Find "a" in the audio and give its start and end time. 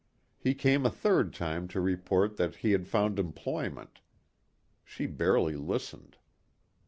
0.83-0.89